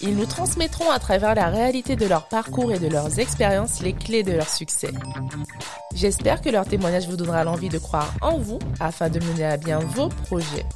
[0.00, 3.92] Ils nous transmettront à travers la réalité de leur parcours et de leurs expériences les
[3.92, 4.92] clés de leur succès.
[5.92, 9.56] J'espère que leur témoignage vous donnera l'envie de croire en vous afin de mener à
[9.56, 10.66] bien vos projets.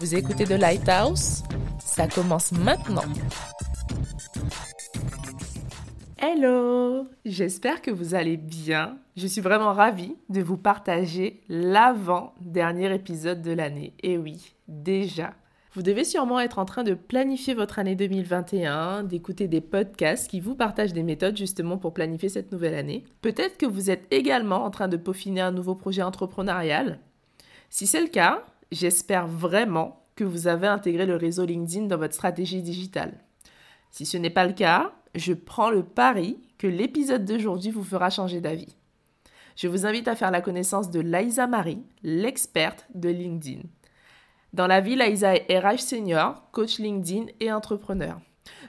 [0.00, 1.42] Vous écoutez The Lighthouse?
[1.84, 3.04] Ça commence maintenant.
[6.16, 8.96] Hello J'espère que vous allez bien.
[9.16, 13.92] Je suis vraiment ravie de vous partager l'avant-dernier épisode de l'année.
[14.02, 15.34] Et oui, déjà.
[15.74, 20.40] Vous devez sûrement être en train de planifier votre année 2021, d'écouter des podcasts qui
[20.40, 23.04] vous partagent des méthodes justement pour planifier cette nouvelle année.
[23.20, 27.00] Peut-être que vous êtes également en train de peaufiner un nouveau projet entrepreneurial.
[27.68, 32.14] Si c'est le cas, j'espère vraiment que vous avez intégré le réseau LinkedIn dans votre
[32.14, 33.18] stratégie digitale.
[33.90, 38.08] Si ce n'est pas le cas, je prends le pari que l'épisode d'aujourd'hui vous fera
[38.08, 38.74] changer d'avis.
[39.54, 43.62] Je vous invite à faire la connaissance de Liza Marie, l'experte de LinkedIn.
[44.52, 48.18] Dans la vie, Liza est RH senior, coach LinkedIn et entrepreneur.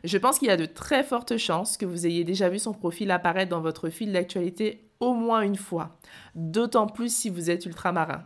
[0.04, 2.74] Je pense qu'il y a de très fortes chances que vous ayez déjà vu son
[2.74, 5.98] profil apparaître dans votre fil d'actualité au moins une fois,
[6.36, 8.26] d'autant plus si vous êtes ultramarin.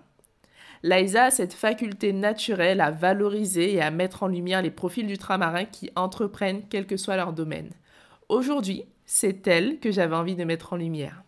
[0.81, 5.65] Liza a cette faculté naturelle à valoriser et à mettre en lumière les profils d'ultramarins
[5.65, 7.69] qui entreprennent quel que soit leur domaine.
[8.27, 11.23] Aujourd'hui, c'est elle que j'avais envie de mettre en lumière.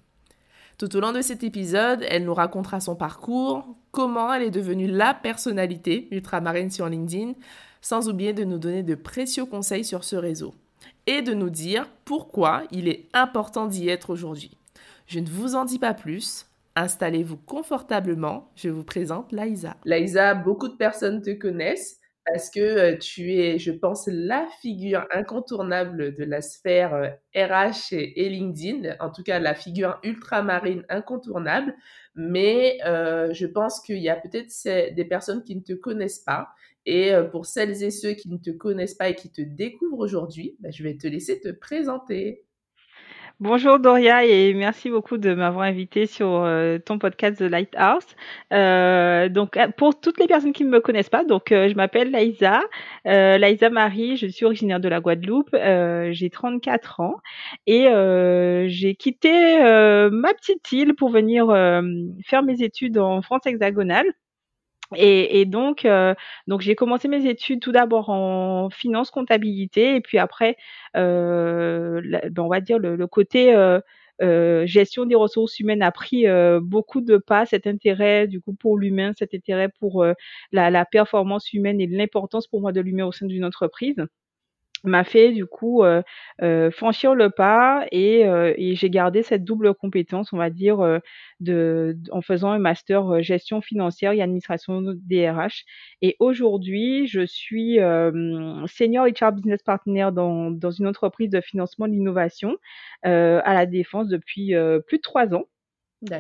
[0.78, 4.88] Tout au long de cet épisode, elle nous racontera son parcours, comment elle est devenue
[4.88, 7.34] la personnalité ultramarine sur LinkedIn,
[7.82, 10.54] sans oublier de nous donner de précieux conseils sur ce réseau
[11.08, 14.58] et de nous dire pourquoi il est important d'y être aujourd'hui.
[15.08, 16.48] Je ne vous en dis pas plus.
[16.76, 18.50] Installez-vous confortablement.
[18.56, 19.78] Je vous présente Laïsa.
[19.86, 25.06] Laïsa, beaucoup de personnes te connaissent parce que euh, tu es, je pense, la figure
[25.12, 31.76] incontournable de la sphère RH euh, et, LinkedIn, en tout cas la figure ultramarine incontournable.
[32.16, 34.52] Mais euh, je pense qu'il y a peut-être
[34.96, 36.50] des personnes qui ne te connaissent pas.
[36.88, 40.56] Et pour celles et ceux qui ne te connaissent pas et qui te découvrent aujourd'hui,
[40.60, 42.45] bah, je vais te laisser te présenter.
[43.42, 48.06] Bonjour Doria et merci beaucoup de m'avoir invité sur euh, ton podcast The Lighthouse.
[48.54, 52.12] Euh, donc euh, pour toutes les personnes qui ne me connaissent pas, donc je m'appelle
[52.12, 52.62] Laïsa,
[53.04, 57.16] Laïsa Marie, je suis originaire de la Guadeloupe, j'ai 34 ans
[57.68, 57.88] et
[58.70, 59.60] j'ai quitté
[60.12, 61.48] ma petite île pour venir
[62.26, 64.08] faire mes études en France hexagonale.
[64.96, 66.14] Et, et, donc, euh,
[66.48, 70.58] donc j'ai commencé mes études tout d'abord en finance comptabilité et puis après,
[70.96, 73.80] euh, ben, on va dire le, le côté euh,
[74.22, 78.54] euh, gestion des ressources humaines a pris euh, beaucoup de pas, cet intérêt du coup
[78.54, 80.14] pour l'humain, cet intérêt pour euh,
[80.52, 83.98] la, la, performance humaine et l'importance pour moi de l'humain au sein d'une entreprise
[84.86, 86.02] m'a fait du coup euh,
[86.42, 90.80] euh, franchir le pas et, euh, et j'ai gardé cette double compétence, on va dire,
[90.82, 91.00] euh,
[91.40, 95.64] de, en faisant un master gestion financière et administration DRH.
[96.02, 97.78] Et aujourd'hui, je suis
[98.68, 102.58] senior HR business partner dans, dans une entreprise de financement de l'innovation
[103.04, 104.54] à la défense depuis
[104.88, 105.46] plus de trois ans.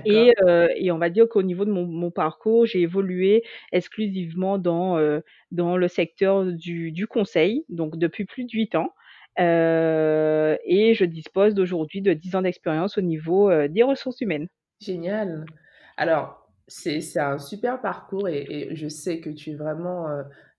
[0.06, 4.58] Et, euh, et, on va dire qu'au niveau de mon, mon parcours, j'ai évolué exclusivement
[4.58, 5.20] dans, euh,
[5.52, 8.94] dans le secteur du, du, conseil, donc depuis plus de 8 ans.
[9.40, 14.48] Euh, et je dispose d'aujourd'hui de 10 ans d'expérience au niveau des ressources humaines.
[14.80, 15.46] Génial.
[15.98, 20.08] Alors, c'est un super parcours et, et, je sais que tu es vraiment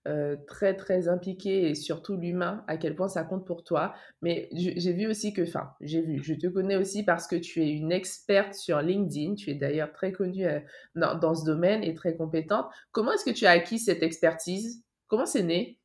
[0.07, 3.93] euh, très très impliqué et surtout l'humain, à quel point ça compte pour toi.
[4.21, 7.61] Mais j'ai vu aussi que, enfin, j'ai vu, je te connais aussi parce que tu
[7.61, 10.59] es une experte sur LinkedIn, tu es d'ailleurs très connue euh,
[10.95, 12.67] dans, dans, ce domaine et très compétente.
[12.91, 14.83] Comment est-ce que tu as acquis cette expertise?
[15.07, 15.76] Comment c'est né?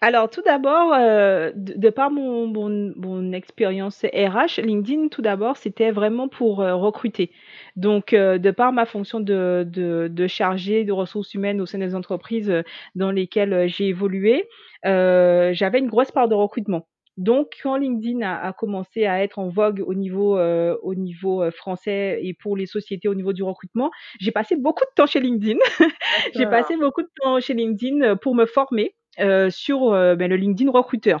[0.00, 5.56] Alors tout d'abord, euh, de, de, par mon, mon, mon, expérience RH, LinkedIn, tout d'abord,
[5.56, 7.30] c'était vraiment pour euh, recruter.
[7.76, 11.78] Donc, euh, de par ma fonction de, de, de chargée de ressources humaines au sein
[11.78, 12.52] des entreprises
[12.94, 14.48] dans lesquelles j'ai évolué,
[14.84, 16.86] j'avais une grosse part de recrutement.
[17.18, 22.20] Donc, quand LinkedIn a, a, commencé à être en vogue au niveau, au niveau français
[22.22, 25.58] et pour les sociétés au niveau du recrutement, j'ai passé beaucoup de temps chez LinkedIn.
[26.34, 30.36] j'ai passé beaucoup de temps chez LinkedIn pour me former euh, sur euh, ben, le
[30.36, 31.20] LinkedIn recruteur.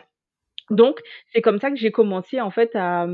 [0.70, 1.00] Donc
[1.32, 3.06] c'est comme ça que j'ai commencé en fait à,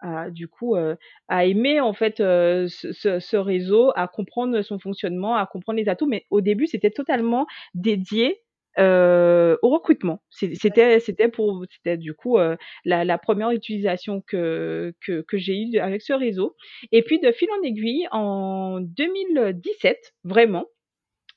[0.00, 0.96] à du coup euh,
[1.28, 5.88] à aimer en fait euh, ce, ce, réseau, à comprendre son fonctionnement, à comprendre les
[5.88, 6.06] atouts.
[6.06, 8.42] Mais au début c'était totalement dédié
[8.78, 10.20] au recrutement.
[10.28, 12.36] C'était c'était pour c'était du coup
[12.84, 16.56] la, la, première utilisation que que, que j'ai eue avec ce réseau.
[16.92, 20.66] Et puis de fil en aiguille, en 2017, vraiment,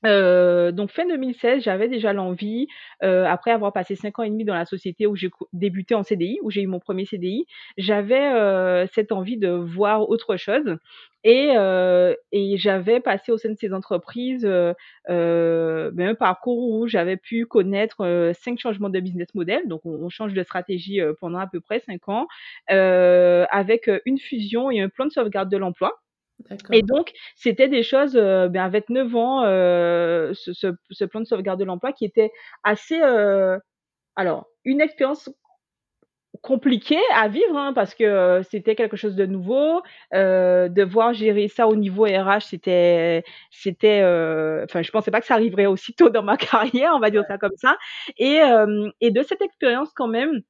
[0.06, 2.68] euh, donc fin 2016, j'avais déjà l'envie,
[3.04, 6.04] euh, après avoir passé cinq ans et demi dans la société où j'ai débuté en
[6.04, 7.46] CDI, où j'ai eu mon premier CDI,
[7.78, 10.78] j'avais euh, cette envie de voir autre chose.
[11.26, 14.74] Et, euh, et j'avais passé au sein de ces entreprises euh,
[15.10, 19.68] euh, ben, un parcours où j'avais pu connaître cinq changements de business model.
[19.68, 22.28] Donc on, on change de stratégie pendant à peu près cinq ans,
[22.68, 26.00] avec une fusion et un plan de sauvegarde de l'emploi.
[26.72, 31.20] Et donc, c'était des choses, euh, ben, avec 9 ans, euh, ce, ce, ce, plan
[31.22, 32.32] de sauvegarde de l'emploi qui était
[32.64, 33.58] assez, euh,
[34.16, 35.30] alors, une expérience
[36.42, 39.82] compliquée à vivre hein, parce que euh, c'était quelque chose de nouveau.
[40.14, 45.28] Euh, devoir gérer ça au niveau RH, c'était, c'était, euh, enfin, je pensais pas que
[45.28, 47.78] ça arriverait aussitôt dans ma carrière, on va dire ça comme ça.
[48.18, 48.40] Et,
[49.02, 50.42] et de cette expérience, quand même,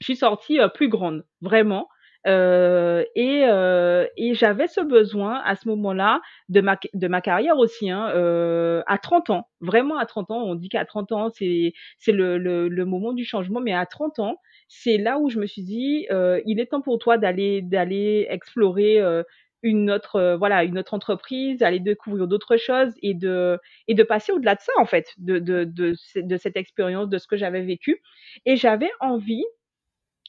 [0.00, 1.88] je suis sortie plus grande, vraiment.
[2.26, 7.58] Euh, et, euh, et j'avais ce besoin à ce moment-là de ma, de ma carrière
[7.58, 10.42] aussi, hein, euh, à 30 ans, vraiment à 30 ans.
[10.44, 11.72] On dit qu'à 30 ans, c'est,
[12.08, 14.36] le, le, le, moment du changement, mais à 30 ans,
[14.68, 18.26] c'est là où je me suis dit, euh, il est temps pour toi d'aller, d'aller
[18.30, 19.22] explorer euh,
[19.62, 23.58] une autre, euh, voilà, une autre entreprise, aller découvrir d'autres choses et de,
[23.88, 27.18] et de passer au-delà de ça, en fait, de, de, de, de cette expérience, de
[27.18, 28.00] ce que j'avais vécu.
[28.46, 29.44] Et j'avais envie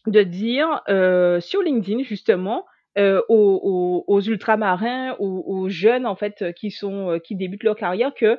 [0.08, 2.66] de dire euh, sur LinkedIn justement
[2.98, 8.38] euh, aux, ultramarins, aux, jeunes en fait qui sont euh, qui débutent leur carrière que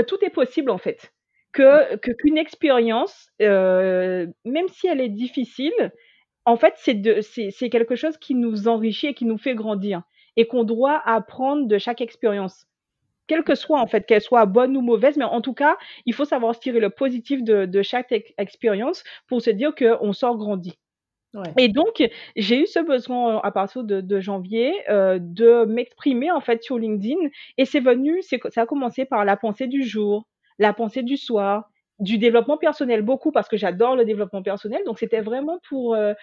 [0.00, 1.12] tout est possible en fait,
[1.52, 5.92] que qu'une expérience, même si elle est difficile,
[6.44, 7.20] en fait c'est
[7.50, 10.02] c'est quelque chose qui nous enrichit et qui nous fait grandir
[10.36, 12.67] et qu'on doit apprendre de chaque expérience
[13.28, 15.76] quelle que soit en fait, qu'elle soit bonne ou mauvaise, mais en tout cas,
[16.06, 20.36] il faut savoir tirer le positif de, de chaque expérience pour se dire qu'on sort
[20.36, 20.74] grandi.
[21.34, 21.42] Ouais.
[21.58, 22.02] Et donc,
[22.36, 26.62] j'ai eu ce besoin euh, à partir de, de janvier euh, de m'exprimer en fait
[26.62, 27.20] sur LinkedIn,
[27.58, 30.26] et c'est venu, ça a commencé par la pensée du jour,
[30.58, 34.98] la pensée du soir, du développement personnel beaucoup parce que j'adore le développement personnel, donc
[34.98, 36.14] c'était vraiment pour euh,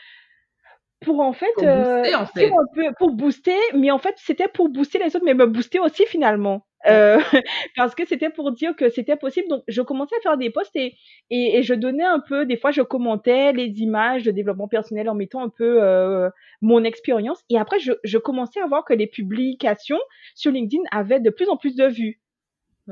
[1.05, 2.49] pour en fait, pour booster, euh, en fait.
[2.49, 5.79] Pour, peu, pour, booster, mais en fait c'était pour booster les autres, mais me booster
[5.79, 6.65] aussi finalement.
[6.87, 7.17] Euh,
[7.75, 9.47] parce que c'était pour dire que c'était possible.
[9.47, 10.95] Donc, je commençais à faire des posts et,
[11.29, 15.09] et, et, je donnais un peu, des fois, je commentais les images de développement personnel
[15.09, 16.29] en mettant un peu euh,
[16.61, 17.43] mon expérience.
[17.49, 19.99] Et après, je, je commençais à voir que les publications
[20.35, 22.19] sur LinkedIn avaient de plus en plus de vues.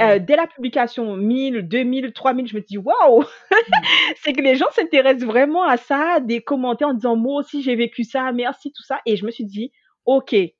[0.01, 3.23] Euh, dès la publication, 1000, 2000, 3000, je me dis waouh,
[4.23, 7.75] c'est que les gens s'intéressent vraiment à ça, des commentaires en disant moi aussi j'ai
[7.75, 9.71] vécu ça, merci tout ça, et je me suis dit
[10.05, 10.51] ok, il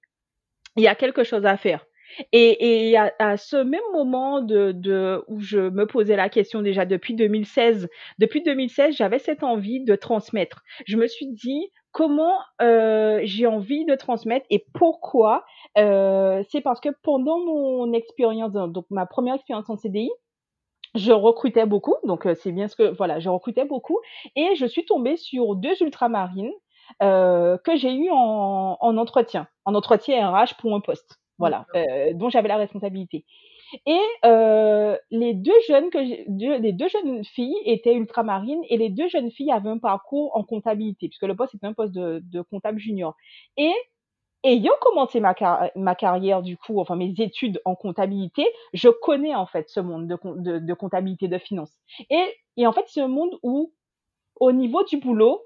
[0.78, 1.86] y a quelque chose à faire.
[2.32, 6.62] Et, et à, à, ce même moment de, de, où je me posais la question
[6.62, 7.90] déjà depuis 2016,
[8.20, 10.62] depuis 2016, j'avais cette envie de transmettre.
[10.86, 15.46] Je me suis dit comment euh, j'ai envie de transmettre et pourquoi.
[15.78, 20.12] Euh, c'est parce que pendant mon expérience, donc ma première expérience en CDI,
[20.96, 24.00] je recrutais beaucoup, donc c'est bien ce que voilà, je recrutais beaucoup
[24.36, 26.52] et je suis tombée sur deux ultramarines
[27.02, 32.14] euh, que j'ai eu en, en entretien, en entretien RH pour un poste voilà, euh,
[32.14, 33.26] dont j'avais la responsabilité.
[33.86, 38.90] Et euh, les deux jeunes que deux, les deux jeunes filles étaient ultramarines et les
[38.90, 42.22] deux jeunes filles avaient un parcours en comptabilité puisque le poste était un poste de,
[42.24, 43.16] de comptable junior.
[43.58, 43.72] Et
[44.44, 45.34] ayant commencé ma,
[45.76, 50.08] ma carrière du coup, enfin mes études en comptabilité, je connais en fait ce monde
[50.08, 51.72] de, de, de comptabilité de finance.
[52.10, 52.26] Et,
[52.58, 53.74] et en fait c'est un monde où
[54.40, 55.42] au niveau du boulot,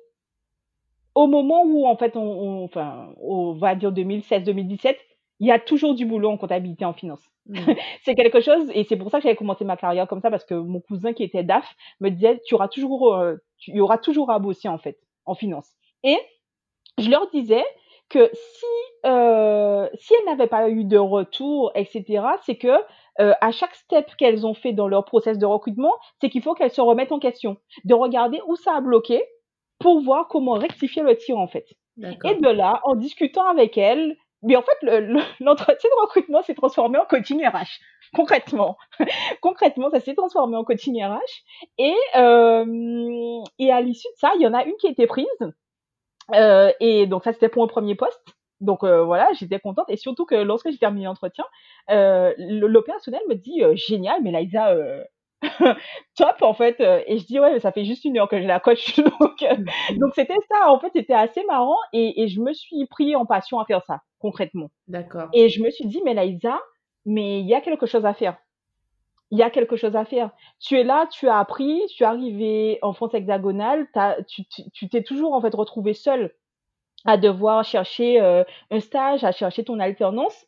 [1.16, 4.98] au moment où en fait on, on enfin on va dire 2016-2017
[5.40, 7.22] il y a toujours du boulot en comptabilité en finance.
[7.48, 7.56] Mmh.
[8.04, 10.46] c'est quelque chose, et c'est pour ça que j'avais commencé ma carrière comme ça, parce
[10.46, 13.98] que mon cousin qui était DAF me disait, tu auras toujours, euh, tu, y aura
[13.98, 15.70] toujours à bosser en fait, en finance.
[16.04, 16.18] Et
[16.98, 17.64] je leur disais
[18.10, 18.66] que si,
[19.06, 22.80] euh, si elles n'avaient pas eu de retour, etc., c'est que
[23.20, 26.54] euh, à chaque step qu'elles ont fait dans leur process de recrutement, c'est qu'il faut
[26.54, 29.24] qu'elles se remettent en question, de regarder où ça a bloqué
[29.80, 31.66] pour voir comment rectifier le tir en fait.
[32.00, 34.78] Et de là, en discutant avec elles, mais en fait,
[35.40, 37.80] l'entretien le, de recrutement s'est transformé en coaching RH.
[38.16, 38.78] Concrètement,
[39.42, 41.20] concrètement, ça s'est transformé en coaching RH.
[41.78, 45.08] Et, euh, et à l'issue de ça, il y en a une qui a été
[45.08, 45.26] prise.
[46.34, 48.38] Euh, et donc ça, c'était pour un premier poste.
[48.60, 49.90] Donc euh, voilà, j'étais contente.
[49.90, 51.46] Et surtout que lorsque j'ai terminé l'entretien,
[51.90, 55.04] euh, l'opérationnel me dit euh, génial, mais euh,
[56.16, 58.42] top en fait euh, et je dis ouais mais ça fait juste une heure que
[58.42, 59.98] je la coach donc euh, mmh.
[60.00, 63.26] donc c'était ça en fait c'était assez marrant et, et, je me suis pris en
[63.26, 66.60] passion à faire ça concrètement d'accord et je me suis dit mais Laïsa
[67.06, 68.38] mais il y a quelque chose à faire
[69.32, 70.32] il y a quelque chose à faire.
[70.60, 73.88] Tu es là, tu as appris, tu es arrivé en France hexagonale,
[74.26, 76.34] tu t'es toujours en fait retrouvé seul
[77.06, 80.46] à devoir chercher euh, un stage, à chercher ton alternance.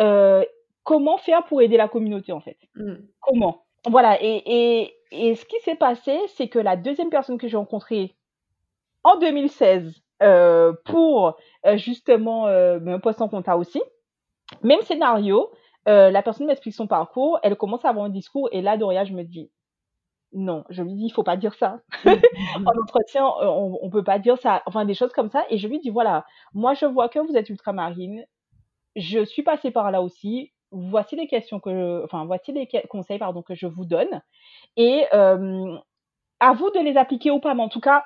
[0.00, 0.44] Euh,
[0.82, 2.58] comment faire pour aider la communauté en fait?
[2.74, 2.94] Mmh.
[3.20, 3.64] Comment?
[3.86, 4.18] Voilà.
[4.22, 8.14] Et, et, ce qui s'est passé, c'est que la deuxième personne que j'ai rencontrée
[9.02, 11.36] en 2016 euh, pour
[11.76, 13.82] justement un poste en compta aussi,
[14.62, 15.50] même scénario,
[15.86, 19.14] la personne m'explique son parcours, elle commence à avoir un discours et là, Doria, je
[19.14, 19.50] me dis,
[20.32, 21.80] non, je lui dis, il faut pas dire ça.
[22.04, 24.62] en entretien, on, on peut pas dire ça.
[24.66, 25.44] Enfin, des choses comme ça.
[25.50, 28.24] Et je lui dis, voilà, moi, je vois que vous êtes ultramarine.
[28.96, 30.52] Je suis passée par là aussi.
[30.72, 34.22] Voici les questions que, enfin, voici les conseils, pardon, que je vous donne.
[34.76, 35.76] Et euh,
[36.38, 37.54] à vous de les appliquer ou pas.
[37.54, 38.04] Mais en tout cas,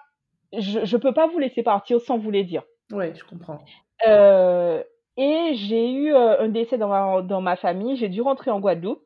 [0.52, 2.62] je ne peux pas vous laisser partir sans vous les dire.
[2.92, 3.58] Oui, je comprends.
[4.06, 4.82] Euh,
[5.16, 7.96] et j'ai eu un décès dans ma, dans ma famille.
[7.96, 9.02] J'ai dû rentrer en Guadeloupe.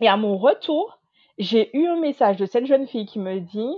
[0.00, 0.98] Et à mon retour,
[1.38, 3.74] j'ai eu un message de cette jeune fille qui me dit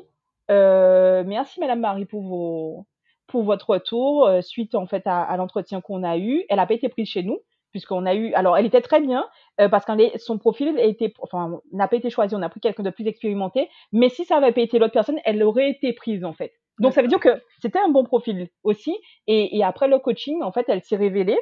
[0.51, 2.87] euh, Merci Madame Marie pour, vos,
[3.27, 6.45] pour votre retour euh, suite en fait à, l'entretien qu'on a eu.
[6.49, 7.39] Elle n'a pas été prise chez nous
[7.73, 8.33] puisqu'on a eu.
[8.35, 9.27] Alors elle était très bien
[9.61, 12.35] euh, parce que son profil a été, enfin n'a pas été choisi.
[12.37, 13.69] On a pris quelqu'un de plus expérimenté.
[13.91, 16.53] Mais si ça avait pas été l'autre personne, elle aurait été prise en fait.
[16.79, 18.97] Donc ça veut dire que c'était un bon profil aussi.
[19.27, 21.39] Et, et après le coaching, en fait, elle s'est révélée.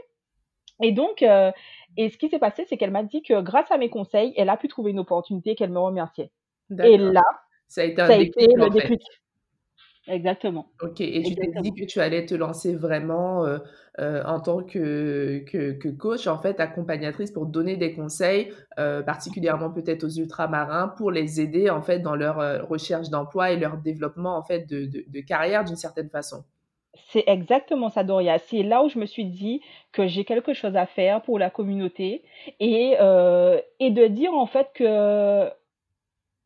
[0.82, 1.52] Et donc, euh,
[1.96, 4.49] et ce qui s'est passé, c'est qu'elle m'a dit que grâce à mes conseils, elle
[4.49, 6.30] a pu trouver une opportunité qu'elle me remerciait.
[6.82, 7.22] Et là,
[7.68, 9.02] ça a été, un déclic, le déclic.
[10.10, 10.66] Exactement.
[10.82, 13.58] Ok, et tu t'es dit que tu allais te lancer vraiment euh,
[13.98, 20.04] euh, en tant que, que, coach, en fait, accompagnatrice pour donner des conseils, particulièrement peut-être
[20.04, 24.42] aux ultramarins, pour les aider en fait dans leur recherche d'emploi et leur développement en
[24.42, 26.44] fait de, de carrière d'une certaine façon.
[26.94, 28.38] C'est exactement ça, Doria.
[28.38, 29.62] C'est là où je me suis dit
[29.92, 32.24] que j'ai quelque chose à faire pour la communauté
[32.58, 35.48] et, euh, et de dire en fait que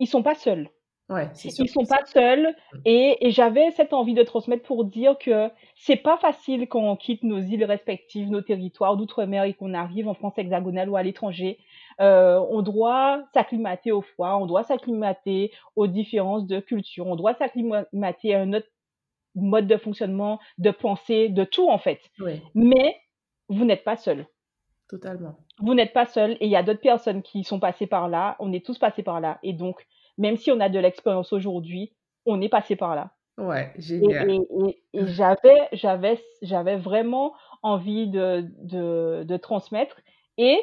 [0.01, 0.69] ils sont pas seuls.
[1.11, 2.57] Ouais, Ils sont pas seuls
[2.87, 6.97] et, et j'avais cette envie de transmettre pour dire que c'est pas facile quand on
[6.97, 11.03] quitte nos îles respectives, nos territoires d'outre-mer et qu'on arrive en France hexagonale ou à
[11.03, 11.59] l'étranger.
[12.01, 17.35] Euh, on doit s'acclimater au froid, on doit s'acclimater aux différences de culture, on doit
[17.35, 18.69] s'acclimater à un autre
[19.35, 22.01] mode de fonctionnement, de pensée, de tout en fait.
[22.55, 22.97] Mais
[23.51, 24.27] vous n'êtes pas seul.
[24.89, 25.37] Totalement.
[25.59, 28.37] Vous n'êtes pas seul et il y a d'autres personnes qui sont passées par là.
[28.39, 29.39] On est tous passés par là.
[29.43, 29.87] Et donc,
[30.19, 31.93] même si on a de l'expérience aujourd'hui,
[32.27, 33.11] on est passé par là.
[33.39, 34.31] Ouais, génial.
[34.31, 40.01] Et, j'avais, j'avais, j'avais vraiment envie de, de, transmettre.
[40.39, 40.59] Et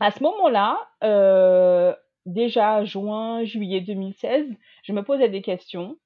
[0.00, 1.94] à ce moment-là, euh,
[2.24, 4.46] déjà juin, juillet 2016,
[4.82, 5.96] je me posais des questions.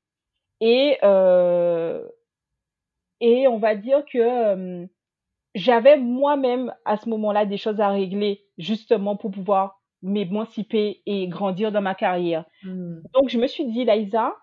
[0.61, 2.07] Et, euh,
[3.21, 4.87] et on va dire que
[5.55, 11.73] j'avais moi-même à ce moment-là des choses à régler justement pour pouvoir m'émanciper et grandir
[11.73, 12.45] dans ma carrière.
[12.63, 13.01] Mmh.
[13.15, 14.35] Donc je me suis dit, Laïsa,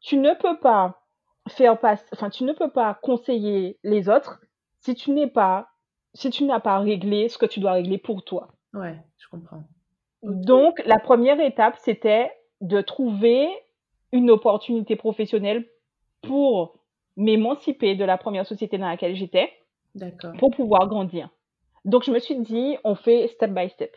[0.00, 1.00] tu ne peux pas
[1.48, 4.40] faire passer, enfin tu ne peux pas conseiller les autres
[4.80, 5.68] si tu n'es pas,
[6.14, 8.48] si tu n'as pas réglé ce que tu dois régler pour toi.
[8.74, 9.62] Ouais, je comprends.
[10.22, 12.30] Donc la première étape, c'était
[12.60, 13.48] de trouver
[14.12, 15.66] une opportunité professionnelle
[16.22, 16.78] pour
[17.16, 19.52] m'émanciper de la première société dans laquelle j'étais
[20.38, 21.28] pour pouvoir grandir.
[21.84, 23.94] Donc, je me suis dit, on fait step by step.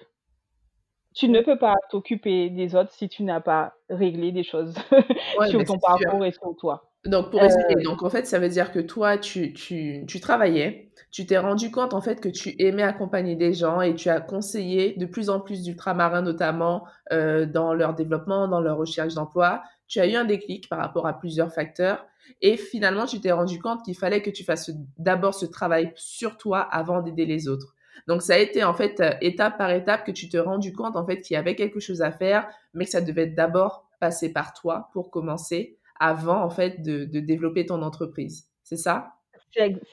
[1.15, 4.75] Tu ne peux pas t'occuper des autres si tu n'as pas réglé des choses
[5.50, 6.91] sur ton parcours et sur toi.
[7.05, 10.19] Donc, pour essayer, euh, donc en fait, ça veut dire que toi, tu, tu, tu
[10.19, 14.10] travaillais, tu t'es rendu compte en fait que tu aimais accompagner des gens et tu
[14.10, 19.13] as conseillé de plus en plus d'ultramarins, notamment euh, dans leur développement, dans leur recherche
[19.13, 19.62] d'emploi.
[19.88, 22.05] Tu as eu un déclic par rapport à plusieurs facteurs
[22.41, 26.38] et finalement, tu t'es rendu compte qu'il fallait que tu fasses d'abord ce travail sur
[26.38, 27.75] toi avant d'aider les autres.
[28.08, 30.96] Donc, ça a été en fait euh, étape par étape que tu t'es rendu compte
[30.96, 34.32] en fait qu'il y avait quelque chose à faire, mais que ça devait d'abord passer
[34.32, 38.50] par toi pour commencer avant en fait de, de développer ton entreprise.
[38.64, 39.14] C'est ça?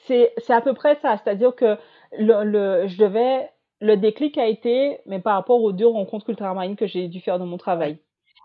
[0.05, 1.17] C'est à peu près ça.
[1.17, 1.77] C'est-à-dire que
[2.17, 6.75] le, le, je devais, le déclic a été, mais par rapport aux deux rencontres ultramarines
[6.75, 7.99] que j'ai dû faire dans mon travail.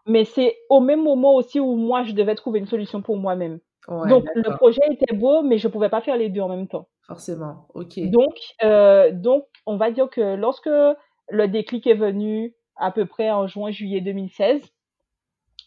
[0.07, 3.59] Mais c'est au même moment aussi où moi, je devais trouver une solution pour moi-même.
[3.89, 6.69] donc, le projet était beau, mais je ne pouvais pas faire les deux en même
[6.69, 6.89] temps.
[7.09, 7.99] Forcément, ok.
[8.11, 13.31] Donc, euh, donc, on va dire que lorsque le déclic est venu à peu près
[13.31, 14.61] en juin-juillet 2016,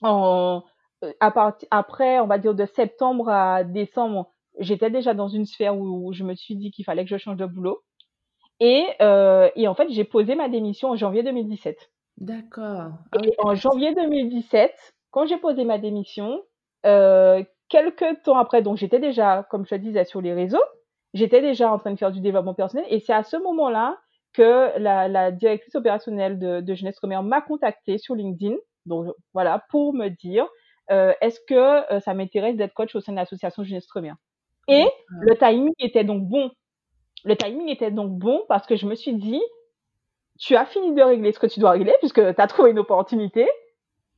[0.02, 0.64] en,
[1.04, 6.14] euh, après, on va dire de septembre à décembre, j'étais déjà dans une sphère où,
[6.14, 7.82] je me suis dit qu'il fallait que je change de boulot.
[8.60, 11.92] Et, euh, et en fait, j'ai posé ma démission en janvier 2017.
[12.18, 12.92] D'accord.
[13.24, 16.44] Et en janvier 2017, quand j'ai posé ma démission,
[16.86, 20.62] euh, quelques temps après, donc j'étais déjà, comme je te disais, sur les réseaux,
[21.13, 22.86] j'étais déjà en train de faire du développement personnel.
[22.89, 23.98] Et c'est à ce moment-là
[24.34, 29.94] que la, directrice opérationnelle de, de Jeunesse Première m'a contacté sur LinkedIn, donc voilà, pour
[29.94, 30.48] me dire
[30.91, 34.15] euh, est-ce que euh, ça m'intéresse d'être coach au sein de l'association Jeunesse Première.
[34.68, 36.51] Et le timing était donc bon.
[37.24, 39.41] Le timing était donc bon parce que je me suis dit,
[40.39, 42.80] tu as fini de régler ce que tu dois régler puisque tu as trouvé une
[42.80, 43.50] opportunité.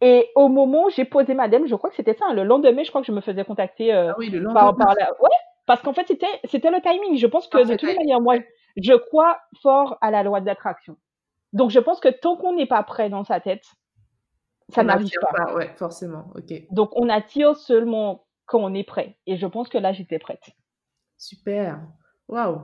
[0.01, 2.43] Et au moment où j'ai posé ma dème, je crois que c'était ça, hein, le
[2.43, 5.11] lendemain, je crois que je me faisais contacter euh, ah oui, le par, par la...
[5.21, 5.29] Ouais,
[5.65, 7.17] parce qu'en fait, c'était, c'était le timing.
[7.17, 8.35] Je pense que de toute manière, moi,
[8.77, 10.97] je crois fort à la loi d'attraction.
[11.53, 13.65] Donc, je pense que tant qu'on n'est pas prêt dans sa tête,
[14.69, 15.45] ça n'arrive pas.
[15.45, 15.55] pas.
[15.55, 16.31] Ouais, forcément.
[16.35, 16.53] Ok.
[16.71, 19.17] Donc, on attire seulement quand on est prêt.
[19.27, 20.43] Et je pense que là, j'étais prête.
[21.17, 21.79] Super.
[22.27, 22.61] Waouh.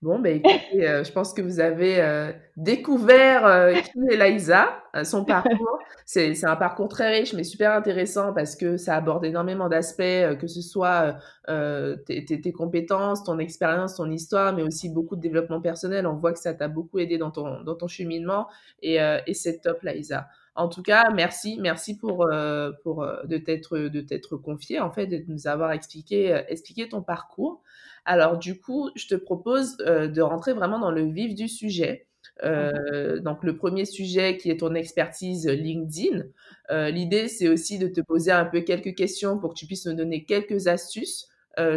[0.00, 4.80] Bon, ben écoutez, euh, je pense que vous avez euh, découvert euh, qui est Laïsa,
[5.02, 5.80] son parcours.
[6.06, 10.46] C'est un parcours très riche, mais super intéressant parce que ça aborde énormément d'aspects, que
[10.46, 11.16] ce soit
[12.06, 16.06] tes, tes, compétences, ton expérience, ton histoire, mais aussi beaucoup de développement personnel.
[16.06, 18.48] On voit que ça t'a beaucoup aidé dans ton, dans ton cheminement
[18.82, 20.28] et, et c'est top, Laïsa.
[20.58, 22.28] En tout cas, merci, merci pour,
[22.82, 27.62] pour de t'être de t'être confié, en fait, de nous avoir expliqué, expliqué ton parcours.
[28.08, 32.06] Alors du coup, je te propose euh, de rentrer vraiment dans le vif du sujet.
[32.42, 36.22] Euh, donc le premier sujet qui est ton expertise LinkedIn.
[36.70, 39.84] Euh, l'idée, c'est aussi de te poser un peu quelques questions pour que tu puisses
[39.84, 41.28] nous donner quelques astuces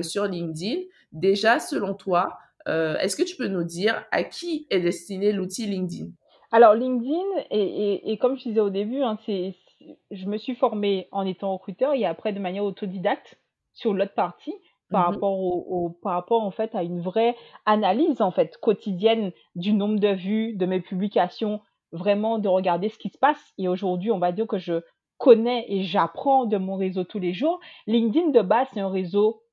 [0.03, 0.81] sur LinkedIn.
[1.11, 6.11] Déjà, selon toi, est-ce que tu peux nous dire à qui est destiné l'outil LinkedIn?
[6.51, 9.55] Alors LinkedIn, et, comme je disais au début, hein, c'est,
[10.11, 13.39] je me suis formée en étant recruteur et après de manière autodidacte
[13.73, 14.53] sur l'autre partie
[14.89, 19.31] par mmh rapport au, par rapport en fait à une vraie analyse en fait quotidienne
[19.55, 21.61] du nombre de vues de mes publications,
[21.93, 23.53] vraiment de regarder ce qui se passe.
[23.57, 24.81] Et aujourd'hui, on va dire que je
[25.17, 27.61] connais et j'apprends de mon réseau tous les jours.
[27.87, 29.43] LinkedIn de base, c'est un réseau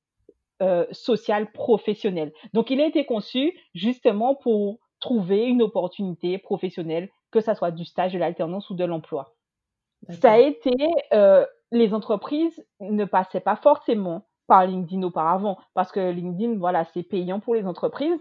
[0.61, 2.33] euh, social professionnel.
[2.53, 7.85] Donc, il a été conçu justement pour trouver une opportunité professionnelle, que ça soit du
[7.85, 9.35] stage, de l'alternance ou de l'emploi.
[10.09, 10.71] Ça a été,
[11.13, 17.03] euh, les entreprises ne passaient pas forcément par LinkedIn auparavant, parce que LinkedIn, voilà, c'est
[17.03, 18.19] payant pour les entreprises.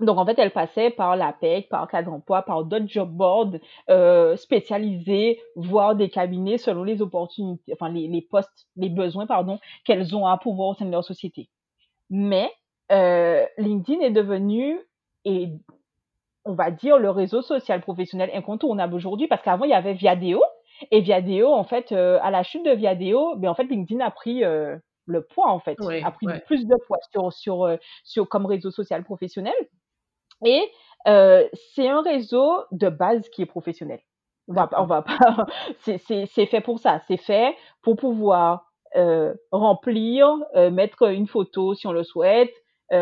[0.00, 3.52] Donc, en fait, elle passait par la PEC, par Cadre Emploi, par d'autres job boards
[3.90, 9.60] euh, spécialisés, voire des cabinets selon les opportunités, enfin, les, les postes, les besoins, pardon,
[9.84, 11.48] qu'elles ont à pouvoir au sein de leur société.
[12.10, 12.50] Mais
[12.90, 14.80] euh, LinkedIn est devenu,
[15.24, 15.52] et
[16.44, 20.42] on va dire, le réseau social professionnel incontournable aujourd'hui, parce qu'avant, il y avait Viadeo,
[20.90, 24.10] et Viadeo, en fait, euh, à la chute de Viadeo, ben, en fait, LinkedIn a
[24.10, 24.42] pris
[25.06, 28.70] le poids en fait, a pris plus de poids sur, sur, euh, sur, comme réseau
[28.70, 29.54] social professionnel.
[30.44, 30.62] Et
[31.06, 34.00] euh, c'est un réseau de base qui est professionnel.
[34.48, 35.46] On va, on va pas,
[35.78, 37.00] c'est fait pour ça.
[37.06, 42.52] C'est fait pour pouvoir euh, remplir, mettre une photo si on le souhaite,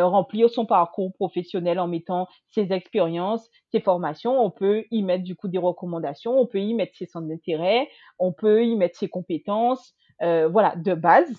[0.01, 4.41] remplir son parcours professionnel en mettant ses expériences, ses formations.
[4.41, 7.89] On peut y mettre du coup des recommandations, on peut y mettre ses centres d'intérêt,
[8.19, 9.95] on peut y mettre ses compétences.
[10.21, 11.33] voilà, de base,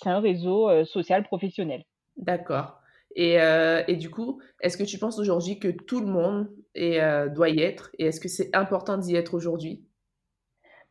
[0.00, 1.84] c'est un réseau euh, social professionnel.
[2.16, 2.80] D'accord.
[3.16, 7.28] Et, euh, et, du coup, est-ce que tu penses aujourd'hui que tout le monde euh,
[7.28, 9.86] doit y être Et est-ce que c'est important d'y être aujourd'hui?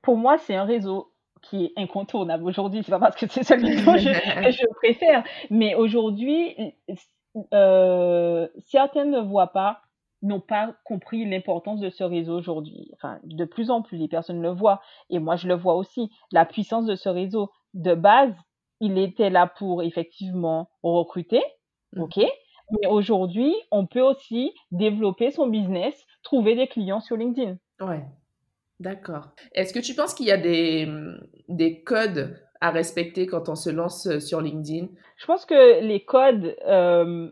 [0.01, 1.12] Pour moi, c'est un réseau
[1.43, 2.81] qui est incontournable aujourd'hui.
[2.83, 6.55] C'est pas parce que c'est celui que je, préfère, mais aujourd'hui,
[8.65, 9.81] certains ne voient pas,
[10.21, 12.89] n'ont pas compris l'importance de ce réseau aujourd'hui.
[12.95, 16.09] Enfin, de plus en plus, les personnes le voient, et moi je le vois aussi.
[16.31, 17.51] La puissance de ce réseau.
[17.73, 18.35] De base,
[18.81, 21.41] il était là pour effectivement recruter,
[21.93, 22.01] mmh.
[22.01, 27.57] ok Mais aujourd'hui, on peut aussi développer son business, trouver des clients sur LinkedIn.
[27.81, 28.03] Ouais,
[28.83, 29.29] d'accord.
[29.53, 30.87] Est-ce que tu penses qu'il y a des,
[31.49, 34.87] des codes à respecter quand on se lance euh, sur LinkedIn?
[35.17, 37.29] Je pense que les codes, euh,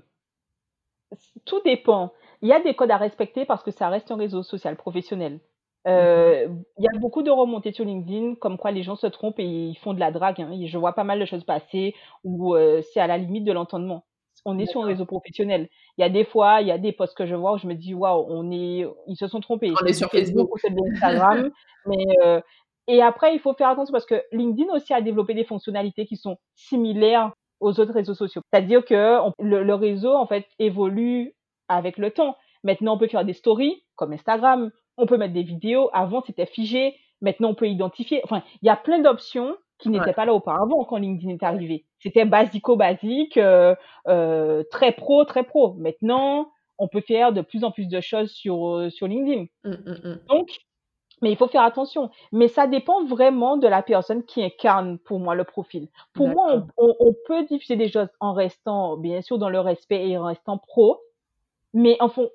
[1.45, 2.13] tout dépend.
[2.41, 5.39] Il y a des codes à respecter parce que ça reste un réseau social professionnel.
[5.87, 9.39] Euh, il y a beaucoup de remontées sur LinkedIn, comme quoi les gens se trompent
[9.39, 10.41] et ils font de la drague.
[10.41, 10.51] Hein.
[10.65, 14.03] Je vois pas mal de choses passer où euh, c'est à la limite de l'entendement.
[14.45, 15.69] On est sur un réseau professionnel.
[15.97, 17.67] Il y a des fois, il y a des posts que je vois où je
[17.67, 19.71] me dis waouh, on est, ils se sont trompés.
[19.81, 21.51] On est sur Facebook ou c'est Instagram.
[21.85, 22.41] mais euh,
[22.87, 26.17] et après, il faut faire attention parce que LinkedIn aussi a développé des fonctionnalités qui
[26.17, 28.41] sont similaires aux autres réseaux sociaux.
[28.51, 31.33] C'est-à-dire que le, le réseau en fait évolue
[31.67, 32.35] avec le temps.
[32.63, 35.89] Maintenant, on peut faire des stories comme Instagram, on peut mettre des vidéos.
[35.93, 36.95] Avant, c'était figé.
[37.21, 38.21] Maintenant, on peut identifier.
[38.23, 41.85] Enfin, il y a plein d'options qui n'étaient pas là auparavant quand LinkedIn est arrivé.
[41.99, 43.75] C'était basico-basique, euh,
[44.07, 45.73] euh, très pro, très pro.
[45.73, 49.45] Maintenant, on peut faire de plus en plus de choses sur, euh, sur LinkedIn.
[49.63, 50.19] Mmh, mmh, mmh.
[50.29, 50.49] Donc,
[51.21, 52.09] mais il faut faire attention.
[52.31, 55.87] Mais ça dépend vraiment de la personne qui incarne pour moi le profil.
[56.13, 60.07] Pour moi, on, on, peut diffuser des choses en restant, bien sûr, dans le respect
[60.07, 60.99] et en restant pro.
[61.73, 62.29] Mais en fond,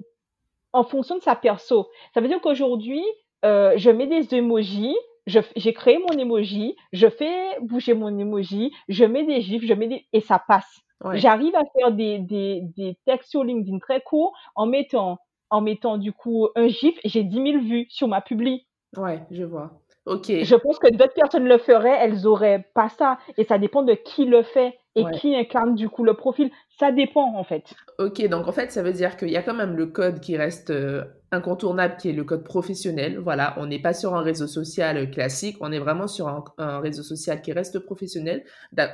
[0.72, 1.88] en fonction de sa perso.
[2.14, 3.02] Ça veut dire qu'aujourd'hui,
[3.44, 9.04] euh, je mets des emojis, j'ai créé mon emoji, je fais bouger mon emoji, je
[9.04, 10.80] mets des gifs, je mets des, et ça passe.
[11.12, 15.18] J'arrive à faire des, des, des textes sur LinkedIn très courts en mettant,
[15.50, 16.98] en mettant du coup un gif.
[17.04, 18.66] J'ai 10 000 vues sur ma publi.
[18.96, 19.80] Ouais, je vois.
[20.06, 23.18] Je pense que d'autres personnes le feraient, elles auraient pas ça.
[23.36, 26.50] Et ça dépend de qui le fait et qui incarne du coup le profil.
[26.78, 27.64] Ça dépend en fait.
[27.98, 30.36] Ok, donc en fait, ça veut dire qu'il y a quand même le code qui
[30.36, 33.18] reste euh, incontournable, qui est le code professionnel.
[33.18, 37.02] Voilà, on n'est pas sur un réseau social classique, on est vraiment sur un, réseau
[37.02, 38.44] social qui reste professionnel.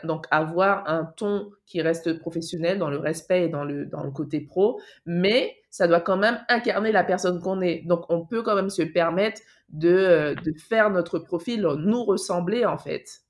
[0.04, 4.10] Donc avoir un ton qui reste professionnel dans le respect et dans le, dans le
[4.10, 7.82] côté pro, mais ça doit quand même incarner la personne qu'on est.
[7.86, 9.40] Donc on peut quand même se permettre
[9.72, 13.20] de, euh, de faire notre profil nous ressembler en fait.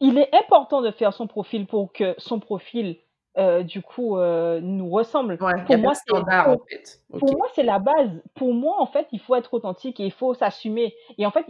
[0.00, 2.98] Il est important de faire son profil pour que son profil
[3.36, 5.38] euh, du coup euh, nous ressemble.
[5.38, 7.02] pour moi, c'est en fait.
[7.18, 8.10] pour moi c'est la base.
[8.34, 10.94] Pour moi en fait, il faut être authentique et il faut s'assumer.
[11.18, 11.46] Et en fait,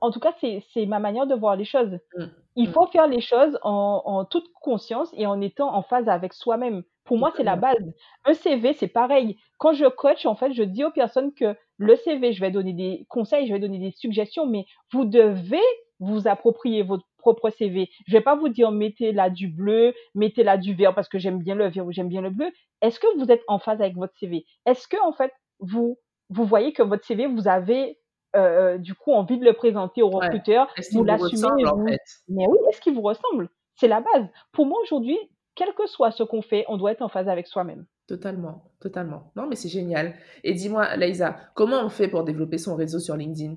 [0.00, 1.98] en tout cas, c'est ma manière de voir les choses.
[2.16, 2.24] Mmh.
[2.56, 2.72] Il mmh.
[2.72, 6.82] faut faire les choses en, en, toute conscience et en étant en phase avec soi-même.
[7.04, 7.76] Pour moi, c'est la base.
[8.24, 9.38] Un CV, c'est pareil.
[9.56, 12.72] Quand je coach, en fait, je dis aux personnes que le CV, je vais donner
[12.72, 15.62] des conseils, je vais donner des suggestions, mais vous devez
[16.00, 17.90] vous approprier votre propre CV.
[18.06, 21.18] Je vais pas vous dire mettez là du bleu, mettez là du vert parce que
[21.18, 22.50] j'aime bien le vert ou j'aime bien le bleu.
[22.82, 25.98] Est-ce que vous êtes en phase avec votre CV Est-ce que en fait vous
[26.30, 27.98] vous voyez que votre CV vous avez
[28.36, 32.00] euh, du coup envie de le présenter au recruteur, vous l'assumez en fait?
[32.28, 33.48] Mais oui, est-ce qu'il vous ressemble?
[33.76, 34.28] C'est la base.
[34.52, 35.18] Pour moi aujourd'hui,
[35.54, 37.86] quel que soit ce qu'on fait, on doit être en phase avec soi-même.
[38.08, 39.30] Totalement, totalement.
[39.36, 40.14] Non, mais c'est génial.
[40.42, 43.56] Et dis-moi, Laïsa, comment on fait pour développer son réseau sur LinkedIn?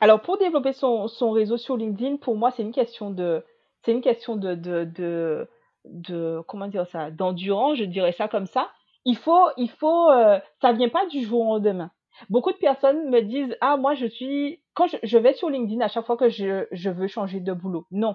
[0.00, 3.44] Alors, pour développer son, réseau sur LinkedIn, pour moi, c'est une question de,
[3.82, 5.48] c'est une question de, de,
[5.84, 8.70] de, comment dire ça, d'endurance, je dirais ça comme ça.
[9.04, 11.90] Il faut, il faut, euh, ça vient pas du jour au lendemain.
[12.30, 15.80] Beaucoup de personnes me disent, ah, moi, je suis, quand je, je vais sur LinkedIn
[15.80, 17.84] à chaque fois que je, je veux changer de boulot.
[17.90, 18.14] Non.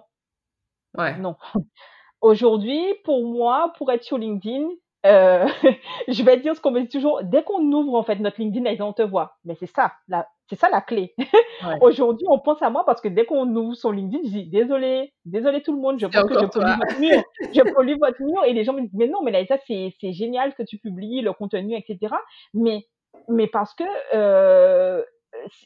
[0.97, 1.17] Ouais.
[1.17, 1.35] Non.
[2.21, 4.65] Aujourd'hui, pour moi, pour être sur LinkedIn,
[5.05, 5.45] euh,
[6.07, 7.21] je vais dire ce qu'on me dit toujours.
[7.23, 9.37] Dès qu'on ouvre en fait notre LinkedIn, on te voit.
[9.45, 11.15] Mais c'est ça, la, c'est ça la clé.
[11.81, 15.13] Aujourd'hui, on pense à moi parce que dès qu'on ouvre son LinkedIn, je dis désolé,
[15.25, 17.23] désolé tout le monde, je pense que je pollue votre mur.
[17.53, 19.93] je pollue votre mur et les gens me disent mais non, mais là ça c'est
[19.99, 22.13] c'est génial ce que tu publies, le contenu, etc.
[22.53, 22.85] Mais
[23.27, 23.83] mais parce que
[24.13, 25.03] euh,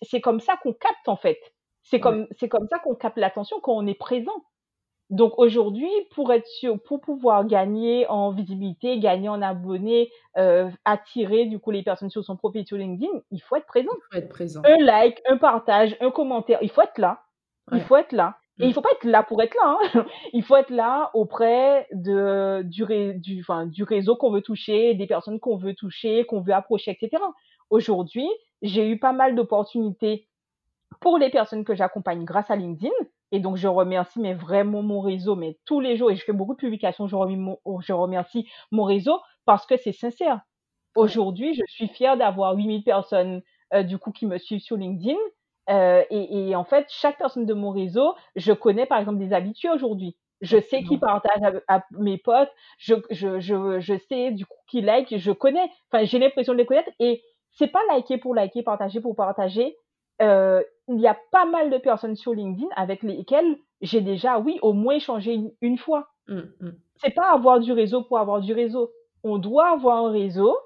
[0.03, 1.39] c'est comme ça qu'on capte en fait.
[1.83, 4.43] C'est comme c'est comme ça qu'on capte l'attention quand on est présent.
[5.13, 11.45] Donc aujourd'hui, pour être sûr, pour pouvoir gagner en visibilité, gagner en abonnés, euh, attirer
[11.45, 13.91] du coup les personnes sur son profil sur LinkedIn, il faut être présent.
[13.93, 14.62] Il faut être présent.
[14.65, 17.21] Un like, un partage, un commentaire, il faut être là.
[17.71, 18.38] Il faut être là.
[18.60, 18.73] Et il mm.
[18.73, 19.78] faut pas être là pour être là.
[19.93, 20.06] Hein.
[20.34, 22.86] Il faut être là auprès de, du,
[23.19, 26.91] du, enfin, du réseau qu'on veut toucher, des personnes qu'on veut toucher, qu'on veut approcher,
[26.91, 27.23] etc.
[27.71, 28.28] Aujourd'hui,
[28.62, 30.28] j'ai eu pas mal d'opportunités
[31.02, 32.93] pour les personnes que j'accompagne grâce à LinkedIn.
[33.33, 36.33] Et donc, je remercie mais vraiment mon réseau, mais tous les jours, et je fais
[36.33, 40.41] beaucoup de publications, je, remercie mon, réseau parce que c'est sincère.
[40.95, 43.41] Aujourd'hui, je suis fière d'avoir 8000 personnes
[43.73, 45.17] euh, du coup qui me suivent sur LinkedIn.
[45.71, 49.71] Euh, et, en fait, chaque personne de mon réseau, je connais par exemple des habitués
[49.71, 50.15] aujourd'hui.
[50.41, 54.81] Je sais qui partage à, mes potes, je, je, je, je, sais du coup qui
[54.81, 58.61] like, je connais, enfin j'ai l'impression de les connaître et c'est pas liker pour liker,
[58.61, 59.77] partager pour partager,
[60.21, 64.59] euh, il y a pas mal de personnes sur LinkedIn avec lesquelles j'ai déjà, oui,
[64.61, 66.07] au moins échangé une, fois.
[66.27, 66.71] Ce mmh, mmh.
[67.01, 68.91] C'est pas avoir du réseau pour avoir du réseau.
[69.23, 70.57] On doit avoir un réseau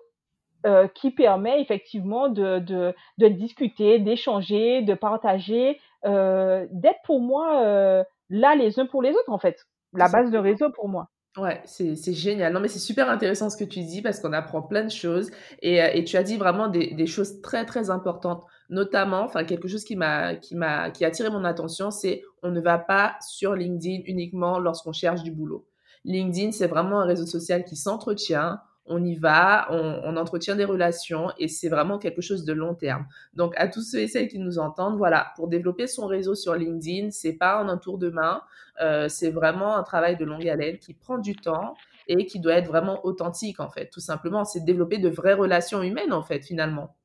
[0.66, 8.04] euh, qui permet effectivement de, de, de discuter, d'échanger, de partager, euh, d'être pour moi
[8.30, 9.66] là les uns pour les autres en fait.
[9.94, 11.10] La base de réseau pour moi.
[11.38, 12.52] Ouais, c'est génial.
[12.52, 15.30] Non, mais c'est super intéressant ce que tu dis parce qu'on apprend plein de choses
[15.62, 19.68] et, et tu as dit vraiment des, des, choses très très importantes notamment, enfin quelque
[19.68, 23.16] chose qui m'a qui m'a qui a attiré mon attention, c'est on ne va pas
[23.22, 25.66] sur LinkedIn uniquement lorsqu'on cherche du boulot.
[26.06, 28.60] LinkedIn, c'est vraiment un réseau social qui s'entretient.
[28.90, 33.06] On y va, on, entretient des relations et c'est vraiment quelque chose de long terme.
[33.34, 36.56] Donc à tous ceux et celles qui nous entendent, voilà, pour développer son réseau sur
[36.56, 38.42] LinkedIn, c'est pas en un tour de main,
[38.82, 41.76] euh, c'est vraiment un travail de longue haleine qui prend du temps
[42.08, 43.90] et qui doit être vraiment authentique en fait.
[43.90, 46.96] Tout simplement, c'est développer de vraies relations humaines en fait finalement.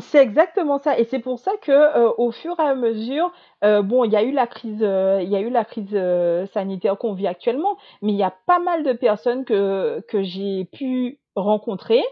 [0.00, 3.30] C'est exactement ça et c'est pour ça que, euh, au fur et à mesure,
[3.62, 5.96] euh, bon, il y a eu la crise, euh, il y a eu la crise,
[6.52, 10.64] sanitaire qu'on vit actuellement, mais il y a pas mal de personnes que que j'ai
[10.72, 12.02] pu rencontrer,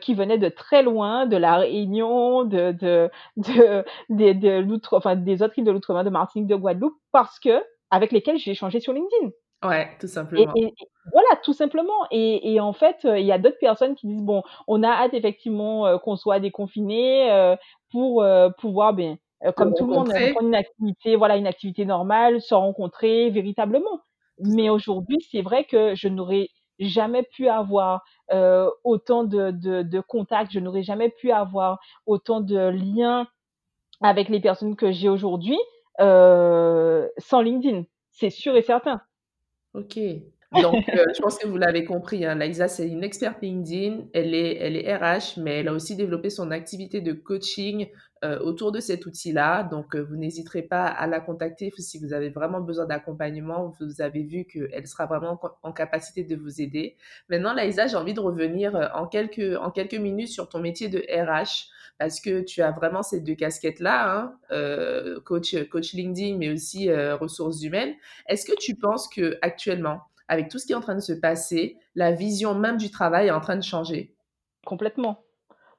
[0.00, 5.16] qui venaient de très loin, de La Réunion, de de de des de l'outre enfin
[5.16, 8.80] des autres îles de l'outre-mer, de Martinique, de Guadeloupe, parce que avec lesquels j'ai échangé
[8.80, 9.30] sur LinkedIn.
[9.64, 10.52] Ouais, tout simplement.
[10.54, 10.72] Et
[11.12, 12.06] Voilà, tout simplement.
[12.10, 15.14] Et, et en fait, il y a d'autres personnes qui disent bon, on a hâte
[15.14, 17.56] effectivement qu'on soit déconfiné
[17.90, 18.24] pour
[18.58, 19.16] pouvoir ben,
[19.56, 24.00] comme tout le monde, reprendre une activité, voilà, une activité normale, se rencontrer véritablement.
[24.40, 30.00] Mais aujourd'hui, c'est vrai que je n'aurais jamais pu avoir euh, autant de, de, de,
[30.00, 33.26] contacts, je n'aurais jamais pu avoir autant de liens
[34.00, 35.58] avec les personnes que j'ai aujourd'hui
[36.00, 37.84] euh, sans LinkedIn.
[38.12, 39.00] C'est sûr et certain.
[39.72, 39.96] Ok.
[40.52, 44.06] Donc, euh, je pense que vous l'avez compris, hein, Liza, c'est une experte LinkedIn.
[44.14, 47.88] Elle est, elle est RH, mais elle a aussi développé son activité de coaching
[48.24, 49.64] euh, autour de cet outil-là.
[49.64, 53.74] Donc, euh, vous n'hésiterez pas à la contacter si vous avez vraiment besoin d'accompagnement.
[53.78, 56.96] Vous avez vu qu'elle sera vraiment en capacité de vous aider.
[57.28, 60.98] Maintenant, Liza, j'ai envie de revenir en quelques, en quelques minutes sur ton métier de
[61.10, 66.92] RH parce que tu as vraiment ces deux casquettes-là, hein, coach, coach LinkedIn, mais aussi
[66.92, 67.94] ressources humaines.
[68.28, 71.12] Est-ce que tu penses que actuellement, avec tout ce qui est en train de se
[71.12, 74.14] passer, la vision même du travail est en train de changer.
[74.64, 75.24] Complètement.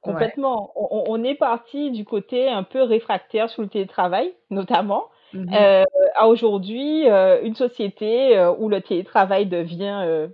[0.02, 0.72] Complètement.
[0.76, 5.84] On, est parti du côté un peu réfractaire sur le télétravail, notamment, mmh euh,
[6.16, 10.28] à aujourd'hui euh, une société euh, où le télétravail devient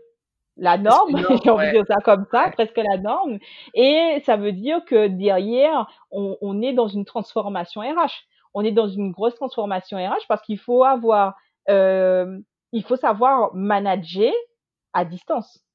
[0.58, 3.40] la norme, j'ai envie de dire ça comme ça, presque la norme.
[3.74, 8.28] Et ça veut dire que derrière, on, on, est dans une transformation RH.
[8.54, 11.36] On est dans une grosse transformation RH parce qu'il faut avoir
[12.72, 14.34] il faut savoir manager
[14.94, 15.66] à distance.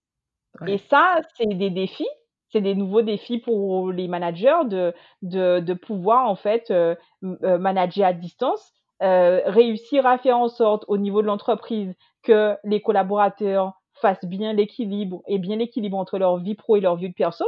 [0.67, 2.09] Et ça, c'est des défis,
[2.51, 7.59] c'est des nouveaux défis pour les managers de, de, de pouvoir en fait euh, euh,
[7.59, 8.73] manager à distance,
[9.03, 14.53] euh, réussir à faire en sorte au niveau de l'entreprise que les collaborateurs fassent bien
[14.53, 17.45] l'équilibre et bien l'équilibre entre leur vie pro et leur vie de perso,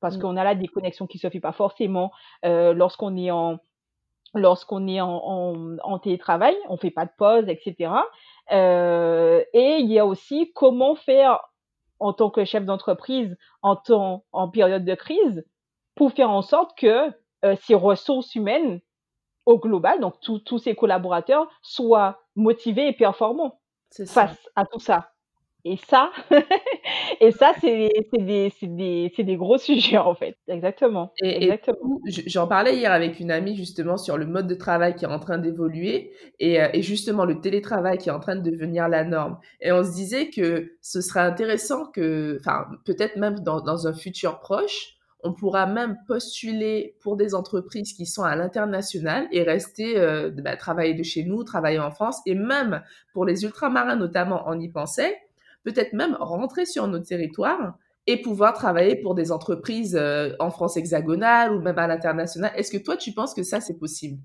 [0.00, 0.20] parce mmh.
[0.20, 2.10] qu'on a là des connexions qui se font pas forcément
[2.42, 3.58] lorsqu'on est en
[4.36, 7.92] lorsqu'on est en, en, en, télétravail, on fait pas de pause, etc.
[8.52, 11.40] Euh, et il y a aussi comment faire
[11.98, 15.44] en tant que chef d'entreprise en temps, en période de crise,
[15.94, 17.10] pour faire en sorte que
[17.44, 18.80] euh, ces ressources humaines
[19.46, 23.60] au global, donc tous ces collaborateurs, soient motivés et performants
[24.06, 25.12] face à tout ça.
[25.68, 26.12] Et ça,
[27.20, 30.36] et ça, c'est des, des, des, gros sujets en fait.
[30.46, 31.12] Exactement.
[31.20, 31.50] Et,
[32.28, 35.18] j'en parlais hier avec une amie justement sur le mode de travail qui est en
[35.18, 39.02] train d'évoluer et, euh, et, justement le télétravail qui est en train de devenir la
[39.02, 39.38] norme.
[39.60, 43.92] Et on se disait que ce serait intéressant que, enfin, peut-être même dans, dans un
[43.92, 44.92] futur proche,
[45.24, 50.56] on pourra même postuler pour des entreprises qui sont à l'international et rester euh, bah,
[50.56, 54.68] travailler de chez nous, travailler en France et même pour les ultramarins notamment, on y
[54.68, 55.16] pensait
[55.66, 57.74] peut-être même rentrer sur notre territoire
[58.06, 62.52] et pouvoir travailler pour des entreprises euh, en France hexagonale ou même à l'international.
[62.56, 64.20] Est-ce que toi, tu penses que ça, c'est possible?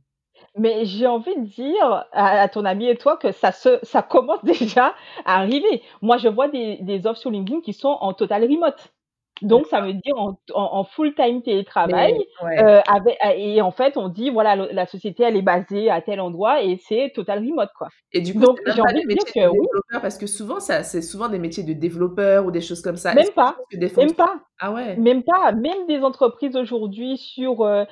[0.55, 4.93] Mais j'ai envie de dire à, ton ami et toi que ça se, commence déjà
[5.25, 5.81] à arriver.
[6.03, 8.93] Moi, je vois des, des offres sur LinkedIn qui sont en total remote.
[9.41, 12.15] Donc, ça veut dire en, en, full-time télétravail.
[12.43, 16.19] Euh, avec, et en fait, on dit, voilà, la société, elle est basée à tel
[16.19, 17.89] endroit et c'est total remote, quoi.
[18.13, 19.67] Et du coup, Donc, j'ai envie de dire que oui.
[20.01, 23.13] Parce que souvent, ça, c'est souvent des métiers de développeurs ou des choses comme ça.
[23.13, 23.57] Même pas.
[23.97, 24.35] Même pas.
[24.59, 24.95] Ah ouais.
[24.97, 25.51] Même pas.
[25.51, 27.85] Même des entreprises aujourd'hui sur, euh,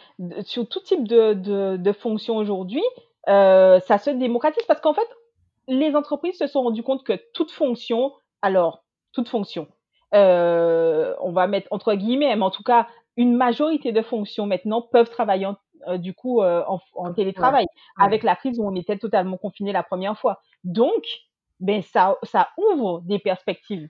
[0.44, 2.84] sur tout type de, de, de fonctions aujourd'hui,
[3.28, 5.08] euh, ça se démocratise parce qu'en fait,
[5.68, 8.84] les entreprises se sont rendues compte que toute fonction, alors,
[9.14, 9.68] toute fonction,
[10.14, 14.82] euh, on va mettre entre guillemets, mais en tout cas, une majorité de fonctions maintenant
[14.82, 15.48] peuvent travailler
[15.88, 16.64] euh, du coup euh,
[16.96, 17.66] en, télétravail.
[17.98, 20.42] Avec la crise où on était totalement confiné la première fois.
[20.64, 21.04] Donc,
[21.60, 23.90] ben ça, ça ouvre des perspectives.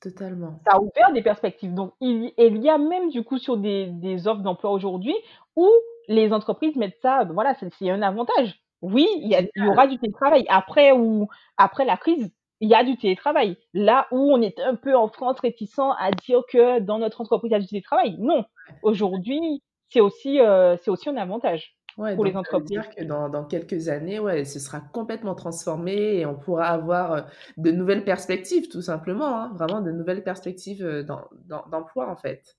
[0.00, 0.60] Totalement.
[0.66, 1.74] Ça a ouvert des perspectives.
[1.74, 5.14] Donc, il, il y a même du coup sur des, des offres d'emploi aujourd'hui
[5.56, 5.68] où
[6.08, 8.60] les entreprises mettent ça, ben voilà, c'est un avantage.
[8.82, 12.74] Oui, il y, il y, aura du télétravail après ou après la crise il y
[12.74, 13.56] a du télétravail.
[13.74, 17.50] Là où on est un peu en France réticent à dire que dans notre entreprise,
[17.50, 18.16] il y a du télétravail.
[18.18, 18.44] Non.
[18.82, 22.76] Aujourd'hui, c'est aussi, euh, c'est aussi un avantage pour les entreprises.
[22.76, 26.36] Ça veut dire que dans, dans, quelques années, ouais, ce sera complètement transformé et on
[26.36, 27.20] pourra avoir euh,
[27.56, 29.42] de nouvelles perspectives, tout simplement.
[29.42, 32.56] Hein, vraiment de nouvelles perspectives euh, d'emploi, en fait.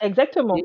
[0.00, 0.56] Exactement.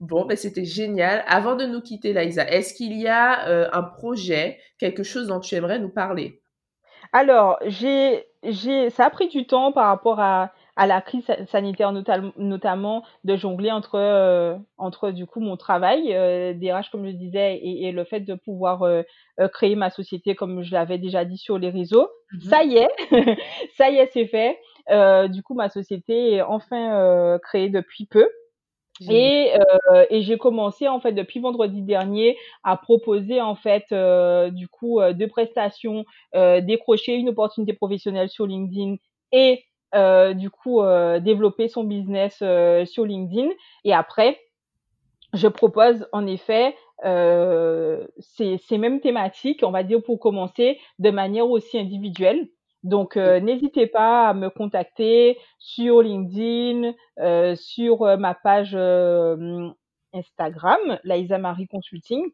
[0.00, 1.22] Bon, ben c'était génial.
[1.28, 5.54] Avant de nous quitter, Laïsa, est-ce qu'il y a un projet, quelque chose dont tu
[5.54, 6.42] aimerais nous parler?
[7.12, 11.92] Alors, j'ai, j'ai, ça a pris du temps par rapport à, à la crise sanitaire
[11.92, 17.56] notamment de jongler entre euh, entre du coup mon travail euh, DRH comme je disais
[17.56, 19.02] et, et le fait de pouvoir euh,
[19.38, 22.08] euh, créer ma société comme je l'avais déjà dit sur les réseaux.
[22.32, 22.88] Mmh ça y est
[23.76, 24.58] ça y est c'est fait.
[25.28, 28.28] Du coup ma société est enfin créée depuis peu
[29.00, 29.52] et,
[29.90, 34.68] euh, et j'ai commencé en fait depuis vendredi dernier à proposer en fait euh, du
[34.68, 38.96] coup euh, deux prestations, euh, décrocher une opportunité professionnelle sur LinkedIn
[39.32, 39.64] et
[40.34, 40.80] du coup
[41.20, 42.38] développer son business
[42.88, 43.50] sur LinkedIn.
[43.84, 44.40] Et après,
[45.34, 51.46] je propose en effet ces, ces, mêmes thématiques, on va dire pour commencer, de manière
[51.46, 52.48] aussi individuelle.
[52.82, 58.74] Donc, euh, n'hésitez pas à me contacter sur LinkedIn, euh, sur euh, ma page
[60.12, 62.24] Instagram, Laïsa Marie Consulting.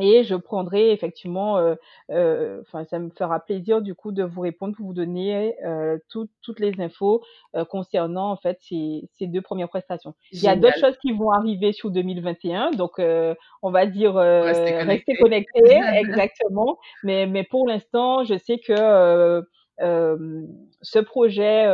[0.00, 1.74] Et je prendrai effectivement, euh,
[2.10, 5.98] euh, enfin, ça me fera plaisir du coup de vous répondre pour vous donner euh,
[6.08, 7.22] tout, toutes les infos
[7.56, 10.14] euh, concernant en fait ces, ces deux premières prestations.
[10.30, 14.14] Il y a d'autres choses qui vont arriver sur 2021, donc euh, on va dire
[14.14, 16.78] rester connecté, connecté exactement.
[17.02, 19.42] Mais, mais pour l'instant, je sais que
[19.78, 21.66] ce projet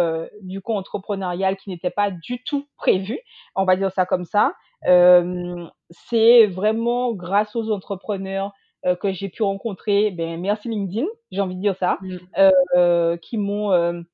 [0.42, 3.18] du coup entrepreneurial qui n'était pas du tout prévu,
[3.54, 4.52] on va dire ça comme ça,
[4.86, 8.52] euh, c'est vraiment grâce aux entrepreneurs
[8.84, 10.10] euh, que j'ai pu rencontrer.
[10.10, 11.98] Ben, merci LinkedIn, j'ai envie de dire ça,
[12.76, 14.04] euh, qui m'ont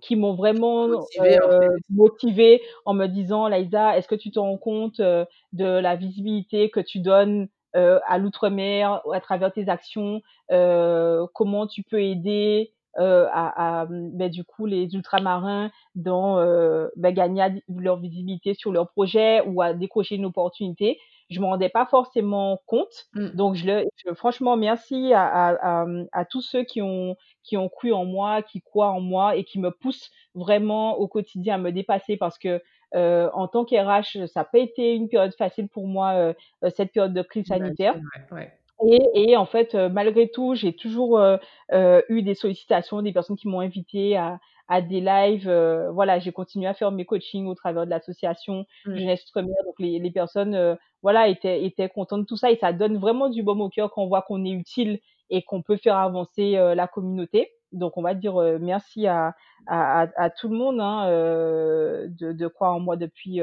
[0.00, 4.38] qui m'ont vraiment motivé, euh, en, motivé en me disant Laïsa, est-ce que tu te
[4.38, 9.68] rends compte euh, de la visibilité que tu donnes euh, à l'outre-mer à travers tes
[9.68, 16.88] actions Comment tu peux aider euh, à, à ben, du coup les ultramarins dans euh,
[16.96, 20.98] ben, gagner leur visibilité sur leur projet ou à décrocher une opportunité.
[21.30, 23.28] Je me rendais pas forcément compte, mmh.
[23.30, 27.68] donc je le, je, franchement merci à, à, à, tous ceux qui ont qui ont
[27.68, 31.58] cru en moi, qui croient en moi et qui me poussent vraiment au quotidien à
[31.58, 32.60] me dépasser parce que
[32.94, 36.34] euh, en tant qu'RH, ça n'a pas été une période facile pour moi euh,
[36.74, 37.94] cette période de crise sanitaire.
[38.32, 38.52] Ouais.
[38.86, 41.36] Et, et, en fait, euh, malgré tout, j'ai toujours euh,
[41.72, 44.38] euh, eu des sollicitations, des personnes qui m'ont invité à,
[44.68, 45.48] à des lives.
[45.48, 48.96] Euh, voilà, j'ai continué à faire mes coachings au travers de l'association mmh.
[48.96, 49.54] Jeunesse Outre-mer.
[49.64, 52.96] Donc les, les personnes, euh, voilà, étaient, étaient contentes de tout ça et ça donne
[52.98, 55.96] vraiment du baume au cœur quand on voit qu'on est utile et qu'on peut faire
[55.96, 57.52] avancer la communauté.
[57.72, 59.34] Donc on va dire merci à,
[59.68, 63.40] à, à, tout le monde hein, de, de croire en moi depuis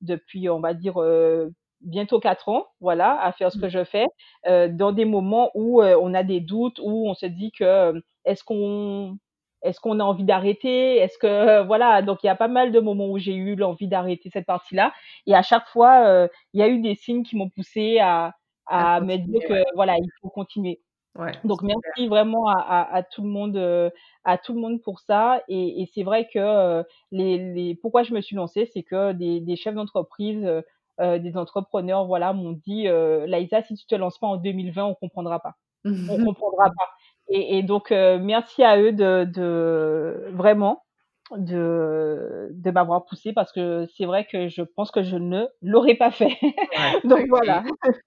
[0.00, 0.94] depuis on va dire
[1.84, 3.70] bientôt quatre ans, voilà, à faire ce que mmh.
[3.70, 4.06] je fais,
[4.46, 7.64] euh, dans des moments où euh, on a des doutes, où on se dit que
[7.64, 9.18] euh, est-ce qu'on
[9.62, 12.80] est-ce qu'on a envie d'arrêter Est-ce que voilà Donc il y a pas mal de
[12.80, 14.92] moments où j'ai eu l'envie d'arrêter cette partie-là,
[15.26, 18.34] et à chaque fois, il y a eu des signes qui m'ont poussé à,
[18.66, 19.64] à, à me dire que ouais.
[19.74, 20.80] voilà, il faut continuer.
[21.16, 23.92] Ouais, Donc merci vraiment à, à, à, tout le monde,
[24.24, 25.42] à tout le monde pour ça.
[25.48, 29.40] Et, et c'est vrai que les, les, pourquoi je me suis lancée, c'est que des,
[29.40, 30.62] des chefs d'entreprise euh,
[30.98, 34.94] des entrepreneurs, voilà, m'ont dit euh, Laïsa, si tu te lances pas en 2020, on
[34.94, 35.54] comprendra pas.
[35.84, 36.88] on comprendra pas.
[37.28, 40.82] Et, et donc, euh, merci à eux de, de vraiment
[41.38, 45.94] de, de m'avoir poussé parce que c'est vrai que je pense que je ne l'aurais
[45.94, 46.36] pas fait.
[46.42, 47.64] Ouais, donc voilà.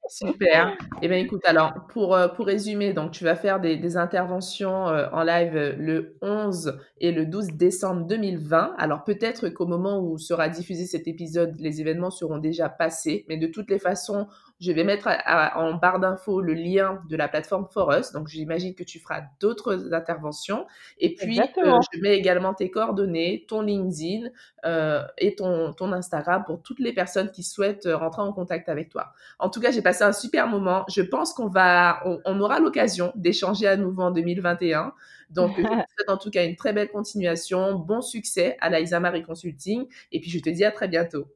[0.07, 0.77] Super.
[1.01, 4.87] Eh bien écoute, alors pour, euh, pour résumer, donc tu vas faire des, des interventions
[4.87, 8.75] euh, en live euh, le 11 et le 12 décembre 2020.
[8.77, 13.37] Alors peut-être qu'au moment où sera diffusé cet épisode, les événements seront déjà passés, mais
[13.37, 14.27] de toutes les façons,
[14.59, 18.11] je vais mettre à, à, en barre d'infos le lien de la plateforme Forus.
[18.13, 20.65] Donc, j'imagine que tu feras d'autres interventions.
[20.97, 24.29] Et puis, euh, je mets également tes coordonnées, ton LinkedIn
[24.65, 28.67] euh, et ton, ton Instagram pour toutes les personnes qui souhaitent euh, rentrer en contact
[28.67, 29.11] avec toi.
[29.37, 30.85] En tout cas, j'ai passé un super moment.
[30.89, 34.93] Je pense qu'on va, on, on aura l'occasion d'échanger à nouveau en 2021.
[35.29, 35.67] Donc, je te
[35.97, 39.85] souhaite en tout cas une très belle continuation, bon succès à la Isa Marie Consulting.
[40.11, 41.27] Et puis, je te dis à très bientôt.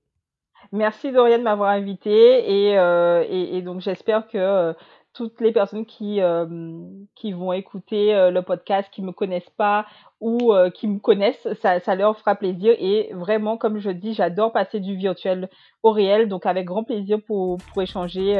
[0.71, 4.73] Merci Dorian de m'avoir invité et, euh, et, et, donc j'espère que euh,
[5.13, 6.45] toutes les personnes qui, euh,
[7.15, 9.85] qui vont écouter le podcast, qui me connaissent pas
[10.21, 12.73] ou qui me connaissent, ça, ça, leur fera plaisir.
[12.79, 15.49] Et vraiment, comme je dis, j'adore passer du virtuel
[15.83, 18.39] au réel, donc avec grand plaisir pour, pour échanger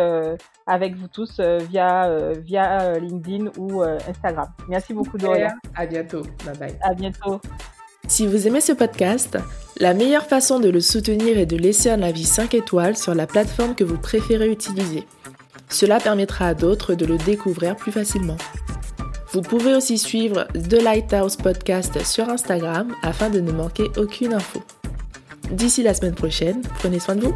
[0.66, 4.48] avec vous tous via, via LinkedIn ou Instagram.
[4.70, 5.50] Merci beaucoup Dorian.
[5.76, 6.22] À bientôt.
[6.46, 6.78] Bye bye.
[6.82, 7.42] À bientôt.
[8.08, 9.38] Si vous aimez ce podcast,
[9.78, 13.28] la meilleure façon de le soutenir est de laisser un avis 5 étoiles sur la
[13.28, 15.06] plateforme que vous préférez utiliser.
[15.70, 18.38] Cela permettra à d'autres de le découvrir plus facilement.
[19.32, 24.62] Vous pouvez aussi suivre The Lighthouse Podcast sur Instagram afin de ne manquer aucune info.
[25.52, 27.36] D'ici la semaine prochaine, prenez soin de vous.